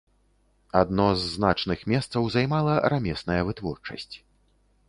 Адно 0.79 1.03
з 1.23 1.27
значных 1.33 1.79
месцаў 1.93 2.21
займала 2.39 2.73
рамесная 2.95 3.39
вытворчасць. 3.51 4.15